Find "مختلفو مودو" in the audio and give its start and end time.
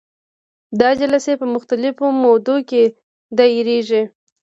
1.55-2.55